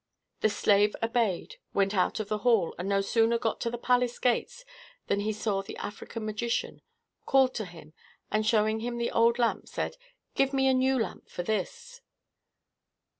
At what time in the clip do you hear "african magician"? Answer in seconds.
5.77-6.81